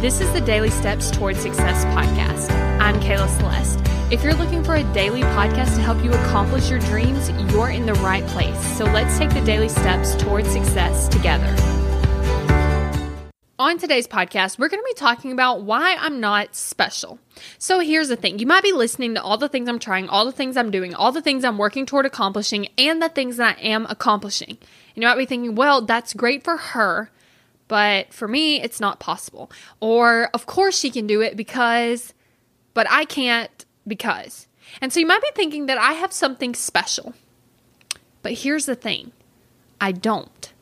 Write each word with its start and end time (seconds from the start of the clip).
This 0.00 0.22
is 0.22 0.32
the 0.32 0.40
Daily 0.40 0.70
Steps 0.70 1.10
Toward 1.10 1.36
Success 1.36 1.84
podcast. 1.94 2.50
I'm 2.80 2.98
Kayla 3.00 3.28
Celeste. 3.36 3.78
If 4.10 4.24
you're 4.24 4.32
looking 4.32 4.64
for 4.64 4.74
a 4.74 4.94
daily 4.94 5.20
podcast 5.20 5.74
to 5.74 5.82
help 5.82 6.02
you 6.02 6.10
accomplish 6.10 6.70
your 6.70 6.78
dreams, 6.78 7.28
you're 7.52 7.68
in 7.68 7.84
the 7.84 7.92
right 7.96 8.26
place. 8.28 8.58
So 8.78 8.86
let's 8.86 9.18
take 9.18 9.28
the 9.28 9.42
daily 9.42 9.68
steps 9.68 10.14
toward 10.14 10.46
success 10.46 11.06
together. 11.08 11.54
On 13.58 13.76
today's 13.76 14.08
podcast, 14.08 14.58
we're 14.58 14.70
going 14.70 14.82
to 14.82 14.90
be 14.90 14.98
talking 14.98 15.32
about 15.32 15.64
why 15.64 15.94
I'm 16.00 16.18
not 16.18 16.56
special. 16.56 17.18
So 17.58 17.80
here's 17.80 18.08
the 18.08 18.16
thing 18.16 18.38
you 18.38 18.46
might 18.46 18.62
be 18.62 18.72
listening 18.72 19.16
to 19.16 19.22
all 19.22 19.36
the 19.36 19.50
things 19.50 19.68
I'm 19.68 19.78
trying, 19.78 20.08
all 20.08 20.24
the 20.24 20.32
things 20.32 20.56
I'm 20.56 20.70
doing, 20.70 20.94
all 20.94 21.12
the 21.12 21.20
things 21.20 21.44
I'm 21.44 21.58
working 21.58 21.84
toward 21.84 22.06
accomplishing, 22.06 22.68
and 22.78 23.02
the 23.02 23.10
things 23.10 23.36
that 23.36 23.58
I 23.58 23.60
am 23.60 23.84
accomplishing. 23.84 24.56
And 24.94 25.02
you 25.02 25.08
might 25.08 25.18
be 25.18 25.26
thinking, 25.26 25.56
well, 25.56 25.82
that's 25.82 26.14
great 26.14 26.42
for 26.42 26.56
her, 26.56 27.10
but 27.70 28.12
for 28.12 28.26
me, 28.26 28.60
it's 28.60 28.80
not 28.80 28.98
possible. 28.98 29.48
Or, 29.78 30.28
of 30.34 30.44
course, 30.44 30.76
she 30.76 30.90
can 30.90 31.06
do 31.06 31.20
it 31.20 31.36
because, 31.36 32.12
but 32.74 32.88
I 32.90 33.04
can't 33.04 33.64
because. 33.86 34.48
And 34.80 34.92
so 34.92 34.98
you 34.98 35.06
might 35.06 35.22
be 35.22 35.30
thinking 35.36 35.66
that 35.66 35.78
I 35.78 35.92
have 35.92 36.12
something 36.12 36.52
special. 36.56 37.14
But 38.22 38.32
here's 38.32 38.66
the 38.66 38.74
thing 38.74 39.12
I 39.80 39.92
don't. 39.92 40.52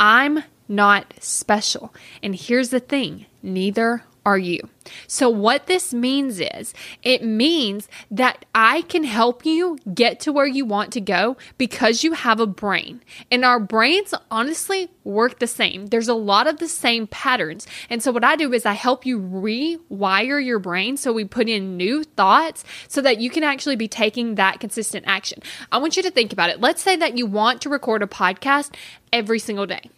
I'm 0.00 0.42
not 0.66 1.14
special. 1.20 1.94
And 2.24 2.34
here's 2.34 2.70
the 2.70 2.80
thing 2.80 3.26
neither 3.40 4.02
are 4.28 4.36
you. 4.36 4.60
So, 5.06 5.30
what 5.30 5.68
this 5.68 5.94
means 5.94 6.38
is 6.38 6.74
it 7.02 7.24
means 7.24 7.88
that 8.10 8.44
I 8.54 8.82
can 8.82 9.04
help 9.04 9.46
you 9.46 9.78
get 9.94 10.20
to 10.20 10.32
where 10.32 10.46
you 10.46 10.66
want 10.66 10.92
to 10.92 11.00
go 11.00 11.38
because 11.56 12.04
you 12.04 12.12
have 12.12 12.38
a 12.38 12.46
brain. 12.46 13.02
And 13.30 13.42
our 13.42 13.58
brains 13.58 14.12
honestly 14.30 14.90
work 15.04 15.38
the 15.38 15.46
same. 15.46 15.86
There's 15.86 16.08
a 16.08 16.14
lot 16.14 16.46
of 16.46 16.58
the 16.58 16.68
same 16.68 17.06
patterns. 17.06 17.66
And 17.88 18.02
so, 18.02 18.12
what 18.12 18.22
I 18.22 18.36
do 18.36 18.52
is 18.52 18.66
I 18.66 18.74
help 18.74 19.06
you 19.06 19.18
rewire 19.18 20.44
your 20.44 20.58
brain 20.58 20.98
so 20.98 21.10
we 21.10 21.24
put 21.24 21.48
in 21.48 21.78
new 21.78 22.04
thoughts 22.04 22.64
so 22.86 23.00
that 23.00 23.18
you 23.18 23.30
can 23.30 23.44
actually 23.44 23.76
be 23.76 23.88
taking 23.88 24.34
that 24.34 24.60
consistent 24.60 25.06
action. 25.08 25.42
I 25.72 25.78
want 25.78 25.96
you 25.96 26.02
to 26.02 26.10
think 26.10 26.34
about 26.34 26.50
it. 26.50 26.60
Let's 26.60 26.82
say 26.82 26.96
that 26.96 27.16
you 27.16 27.24
want 27.24 27.62
to 27.62 27.70
record 27.70 28.02
a 28.02 28.06
podcast 28.06 28.74
every 29.10 29.38
single 29.38 29.66
day. 29.66 29.90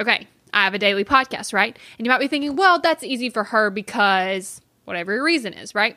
Okay, 0.00 0.26
I 0.58 0.64
have 0.64 0.74
a 0.74 0.78
daily 0.78 1.04
podcast, 1.04 1.52
right? 1.52 1.76
And 1.98 2.06
you 2.06 2.10
might 2.10 2.18
be 2.18 2.26
thinking, 2.26 2.56
well, 2.56 2.80
that's 2.80 3.04
easy 3.04 3.30
for 3.30 3.44
her 3.44 3.70
because 3.70 4.60
whatever 4.84 5.14
your 5.14 5.22
reason 5.22 5.52
is, 5.52 5.74
right? 5.74 5.96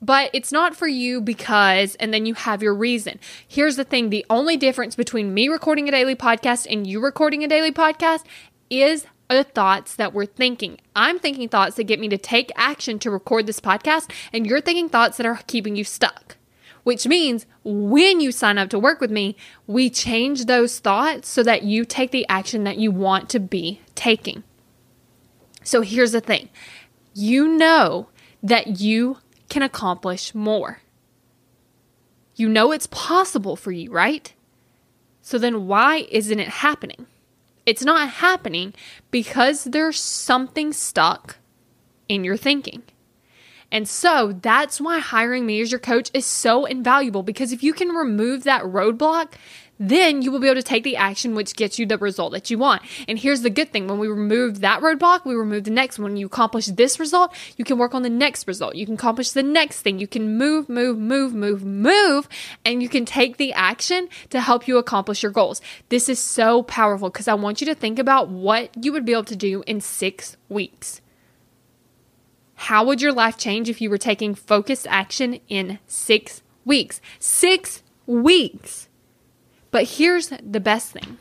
But 0.00 0.30
it's 0.32 0.52
not 0.52 0.76
for 0.76 0.86
you 0.86 1.20
because, 1.20 1.96
and 1.96 2.14
then 2.14 2.24
you 2.24 2.34
have 2.34 2.62
your 2.62 2.74
reason. 2.74 3.18
Here's 3.46 3.74
the 3.74 3.82
thing 3.82 4.10
the 4.10 4.24
only 4.30 4.56
difference 4.56 4.94
between 4.94 5.34
me 5.34 5.48
recording 5.48 5.88
a 5.88 5.90
daily 5.90 6.14
podcast 6.14 6.68
and 6.70 6.86
you 6.86 7.00
recording 7.00 7.42
a 7.42 7.48
daily 7.48 7.72
podcast 7.72 8.22
is 8.70 9.06
the 9.28 9.42
thoughts 9.42 9.96
that 9.96 10.14
we're 10.14 10.26
thinking. 10.26 10.78
I'm 10.94 11.18
thinking 11.18 11.48
thoughts 11.48 11.74
that 11.76 11.84
get 11.84 11.98
me 11.98 12.08
to 12.08 12.18
take 12.18 12.52
action 12.54 13.00
to 13.00 13.10
record 13.10 13.46
this 13.46 13.60
podcast, 13.60 14.10
and 14.32 14.46
you're 14.46 14.60
thinking 14.60 14.88
thoughts 14.88 15.16
that 15.16 15.26
are 15.26 15.40
keeping 15.48 15.74
you 15.74 15.84
stuck 15.84 16.37
which 16.84 17.06
means 17.06 17.46
when 17.64 18.20
you 18.20 18.32
sign 18.32 18.58
up 18.58 18.70
to 18.70 18.78
work 18.78 19.00
with 19.00 19.10
me, 19.10 19.36
we 19.66 19.90
change 19.90 20.44
those 20.44 20.78
thoughts 20.78 21.28
so 21.28 21.42
that 21.42 21.62
you 21.62 21.84
take 21.84 22.10
the 22.10 22.26
action 22.28 22.64
that 22.64 22.78
you 22.78 22.90
want 22.90 23.28
to 23.30 23.40
be 23.40 23.80
taking. 23.94 24.42
So 25.62 25.82
here's 25.82 26.12
the 26.12 26.20
thing 26.20 26.48
you 27.14 27.48
know 27.48 28.08
that 28.42 28.80
you 28.80 29.18
can 29.48 29.62
accomplish 29.62 30.34
more. 30.34 30.80
You 32.36 32.48
know 32.48 32.70
it's 32.70 32.86
possible 32.86 33.56
for 33.56 33.72
you, 33.72 33.90
right? 33.90 34.32
So 35.20 35.38
then 35.38 35.66
why 35.66 36.06
isn't 36.10 36.38
it 36.38 36.48
happening? 36.48 37.06
It's 37.66 37.84
not 37.84 38.08
happening 38.08 38.72
because 39.10 39.64
there's 39.64 40.00
something 40.00 40.72
stuck 40.72 41.36
in 42.08 42.24
your 42.24 42.36
thinking. 42.36 42.82
And 43.70 43.88
so 43.88 44.32
that's 44.40 44.80
why 44.80 44.98
hiring 44.98 45.44
me 45.46 45.60
as 45.60 45.70
your 45.70 45.78
coach 45.78 46.10
is 46.14 46.24
so 46.24 46.64
invaluable 46.64 47.22
because 47.22 47.52
if 47.52 47.62
you 47.62 47.72
can 47.72 47.90
remove 47.90 48.44
that 48.44 48.62
roadblock, 48.62 49.32
then 49.78 50.22
you 50.22 50.32
will 50.32 50.40
be 50.40 50.48
able 50.48 50.56
to 50.56 50.62
take 50.62 50.82
the 50.82 50.96
action 50.96 51.34
which 51.34 51.54
gets 51.54 51.78
you 51.78 51.86
the 51.86 51.98
result 51.98 52.32
that 52.32 52.50
you 52.50 52.58
want. 52.58 52.82
And 53.06 53.18
here's 53.18 53.42
the 53.42 53.50
good 53.50 53.72
thing 53.72 53.86
when 53.86 53.98
we 53.98 54.08
remove 54.08 54.60
that 54.60 54.80
roadblock, 54.80 55.24
we 55.24 55.34
remove 55.34 55.64
the 55.64 55.70
next. 55.70 55.98
When 55.98 56.16
you 56.16 56.26
accomplish 56.26 56.66
this 56.66 56.98
result, 56.98 57.34
you 57.56 57.64
can 57.64 57.78
work 57.78 57.94
on 57.94 58.02
the 58.02 58.10
next 58.10 58.46
result. 58.46 58.74
You 58.74 58.86
can 58.86 58.96
accomplish 58.96 59.30
the 59.30 59.42
next 59.42 59.82
thing. 59.82 59.98
You 59.98 60.08
can 60.08 60.36
move, 60.36 60.68
move, 60.68 60.98
move, 60.98 61.34
move, 61.34 61.64
move, 61.64 62.28
and 62.64 62.82
you 62.82 62.88
can 62.88 63.04
take 63.04 63.36
the 63.36 63.52
action 63.52 64.08
to 64.30 64.40
help 64.40 64.66
you 64.66 64.78
accomplish 64.78 65.22
your 65.22 65.32
goals. 65.32 65.60
This 65.88 66.08
is 66.08 66.18
so 66.18 66.62
powerful 66.62 67.10
because 67.10 67.28
I 67.28 67.34
want 67.34 67.60
you 67.60 67.66
to 67.66 67.74
think 67.74 67.98
about 67.98 68.28
what 68.28 68.84
you 68.84 68.92
would 68.92 69.04
be 69.04 69.12
able 69.12 69.24
to 69.24 69.36
do 69.36 69.62
in 69.66 69.80
six 69.80 70.36
weeks. 70.48 71.00
How 72.58 72.84
would 72.84 73.00
your 73.00 73.12
life 73.12 73.38
change 73.38 73.68
if 73.68 73.80
you 73.80 73.88
were 73.88 73.98
taking 73.98 74.34
focused 74.34 74.88
action 74.90 75.38
in 75.48 75.78
six 75.86 76.42
weeks? 76.64 77.00
Six 77.20 77.84
weeks. 78.04 78.88
But 79.70 79.84
here's 79.84 80.30
the 80.42 80.60
best 80.60 80.90
thing 80.90 81.18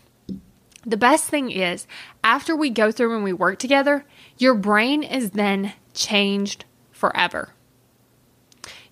the 0.84 0.98
best 0.98 1.26
thing 1.26 1.52
is, 1.52 1.86
after 2.24 2.56
we 2.56 2.70
go 2.70 2.92
through 2.92 3.14
and 3.14 3.24
we 3.24 3.34
work 3.34 3.60
together, 3.60 4.04
your 4.38 4.56
brain 4.56 5.04
is 5.04 5.32
then 5.32 5.74
changed 5.94 6.66
forever. 6.92 7.50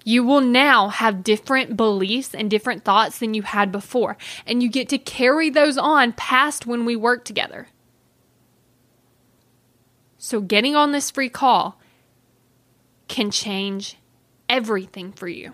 You 0.04 0.24
will 0.24 0.42
now 0.42 0.90
have 0.90 1.24
different 1.24 1.76
beliefs 1.76 2.36
and 2.36 2.50
different 2.50 2.84
thoughts 2.84 3.18
than 3.18 3.34
you 3.34 3.42
had 3.42 3.72
before, 3.72 4.18
and 4.46 4.62
you 4.62 4.70
get 4.70 4.88
to 4.90 5.00
carry 5.00 5.50
those 5.50 5.80
on 5.80 6.14
past 6.14 6.68
when 6.68 6.86
we 6.86 6.96
work 6.96 7.26
together. 7.26 7.70
So, 10.20 10.42
getting 10.42 10.76
on 10.76 10.92
this 10.92 11.10
free 11.10 11.30
call 11.30 11.80
can 13.16 13.31
change 13.31 13.96
everything 14.50 15.14
for 15.14 15.26
you. 15.26 15.53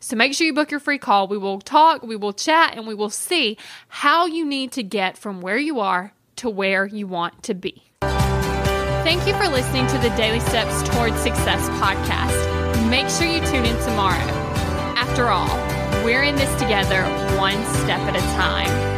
So 0.00 0.16
make 0.16 0.32
sure 0.32 0.46
you 0.46 0.54
book 0.54 0.70
your 0.70 0.80
free 0.80 0.96
call. 0.96 1.28
We 1.28 1.36
will 1.36 1.60
talk, 1.60 2.02
we 2.02 2.16
will 2.16 2.32
chat, 2.32 2.74
and 2.74 2.86
we 2.86 2.94
will 2.94 3.10
see 3.10 3.58
how 3.88 4.24
you 4.24 4.46
need 4.46 4.72
to 4.72 4.82
get 4.82 5.18
from 5.18 5.42
where 5.42 5.58
you 5.58 5.78
are 5.80 6.14
to 6.36 6.48
where 6.48 6.86
you 6.86 7.06
want 7.06 7.42
to 7.42 7.54
be. 7.54 7.82
Thank 8.00 9.26
you 9.26 9.34
for 9.34 9.46
listening 9.46 9.86
to 9.88 9.98
the 9.98 10.08
Daily 10.16 10.40
Steps 10.40 10.88
Towards 10.88 11.16
Success 11.16 11.68
podcast. 11.80 12.88
Make 12.88 13.10
sure 13.10 13.26
you 13.26 13.40
tune 13.46 13.66
in 13.66 13.76
tomorrow. 13.84 14.16
After 14.96 15.28
all, 15.28 15.54
we're 16.06 16.22
in 16.22 16.34
this 16.36 16.52
together, 16.58 17.02
one 17.36 17.62
step 17.82 18.00
at 18.00 18.16
a 18.16 18.20
time. 18.36 18.91